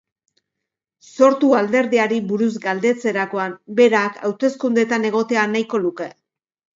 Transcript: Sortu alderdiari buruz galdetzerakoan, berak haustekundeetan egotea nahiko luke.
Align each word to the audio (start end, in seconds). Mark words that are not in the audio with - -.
Sortu 1.25 1.49
alderdiari 1.57 2.15
buruz 2.31 2.49
galdetzerakoan, 2.63 3.53
berak 3.81 4.17
haustekundeetan 4.31 5.05
egotea 5.11 5.45
nahiko 5.53 5.81
luke. 5.85 6.09